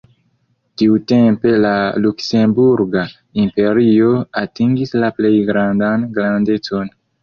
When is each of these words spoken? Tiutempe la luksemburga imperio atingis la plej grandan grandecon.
Tiutempe 0.81 1.51
la 1.65 1.73
luksemburga 2.07 3.05
imperio 3.45 4.11
atingis 4.45 4.99
la 5.05 5.15
plej 5.21 5.37
grandan 5.55 6.13
grandecon. 6.21 6.97